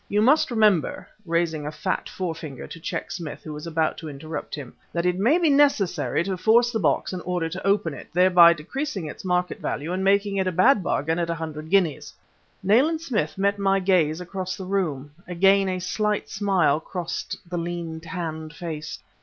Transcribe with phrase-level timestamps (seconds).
[0.09, 4.55] You must remember," raising a fat forefinger to check Smith, who was about to interrupt
[4.55, 8.07] him, "that it may be necessary to force the box in order to open it,
[8.11, 12.15] thereby decreasing its market value and making it a bad bargain at a hundred guineas."
[12.63, 17.99] Nayland Smith met my gaze across the room; again a slight smile crossed the lean,
[17.99, 18.97] tanned face.